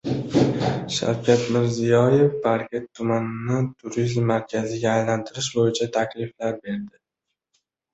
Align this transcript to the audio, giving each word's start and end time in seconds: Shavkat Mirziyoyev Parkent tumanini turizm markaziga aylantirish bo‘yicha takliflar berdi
Shavkat 0.95 1.43
Mirziyoyev 1.55 2.33
Parkent 2.47 2.89
tumanini 3.01 3.61
turizm 3.85 4.27
markaziga 4.35 4.93
aylantirish 4.99 5.55
bo‘yicha 5.63 5.93
takliflar 6.03 6.63
berdi 6.69 7.05